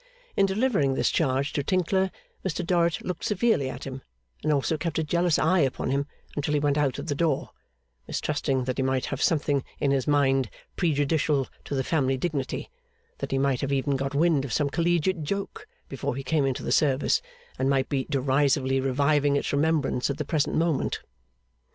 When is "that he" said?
8.63-8.81, 13.19-13.37